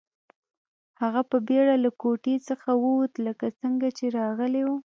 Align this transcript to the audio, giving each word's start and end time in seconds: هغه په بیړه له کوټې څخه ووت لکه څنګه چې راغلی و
هغه 1.01 1.21
په 1.31 1.37
بیړه 1.47 1.75
له 1.83 1.89
کوټې 2.01 2.35
څخه 2.47 2.69
ووت 2.83 3.13
لکه 3.27 3.45
څنګه 3.61 3.87
چې 3.97 4.05
راغلی 4.17 4.61
و 4.65 4.69